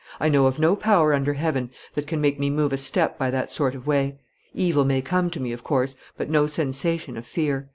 I 0.19 0.29
know 0.29 0.47
of 0.47 0.57
no 0.57 0.75
power 0.75 1.13
under 1.13 1.33
heaven 1.35 1.69
that 1.93 2.07
can 2.07 2.19
make 2.19 2.39
me 2.39 2.49
move 2.49 2.73
a 2.73 2.77
step 2.77 3.19
by 3.19 3.29
that 3.29 3.51
sort 3.51 3.75
of 3.75 3.85
way; 3.85 4.17
evil 4.51 4.83
may 4.83 4.99
come 5.03 5.29
to 5.29 5.39
me, 5.39 5.51
of 5.51 5.63
course, 5.63 5.95
but 6.17 6.27
no 6.27 6.47
sensation 6.47 7.17
of 7.17 7.25
fear. 7.27 7.69